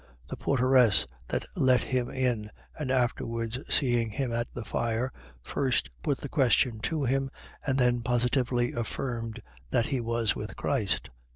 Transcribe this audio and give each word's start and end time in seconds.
The 0.29 0.35
porteress 0.35 1.05
that 1.27 1.45
let 1.55 1.83
him 1.83 2.09
in, 2.09 2.49
and 2.75 2.89
afterwards 2.89 3.59
seeing 3.69 4.09
him 4.09 4.33
at 4.33 4.51
the 4.51 4.65
fire, 4.65 5.13
first 5.43 5.91
put 6.01 6.17
the 6.17 6.27
question 6.27 6.79
to 6.79 7.03
him; 7.03 7.29
and 7.67 7.77
then 7.77 8.01
positively 8.01 8.71
affirmed 8.71 9.43
that 9.69 9.89
he 9.89 10.01
was 10.01 10.35
with 10.35 10.55
Christ. 10.55 11.11